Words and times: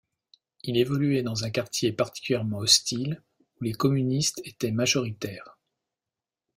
Il 0.63 0.77
évoluait 0.79 1.21
dans 1.21 1.43
un 1.43 1.51
quartier 1.51 1.91
particulièrement 1.91 2.57
hostile 2.57 3.21
où 3.59 3.65
les 3.65 3.73
communistes 3.73 4.41
étaient 4.45 4.71
majoritaires. 4.71 5.59